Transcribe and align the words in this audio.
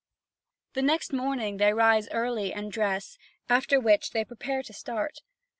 The 0.73 0.81
next 0.81 1.13
morning 1.13 1.57
they 1.57 1.73
rise 1.73 2.09
early, 2.09 2.51
and 2.51 2.71
dress, 2.71 3.19
after 3.47 3.79
which 3.79 4.13
they 4.13 4.25
prepare 4.25 4.63
to 4.63 4.73
start. 4.73 5.19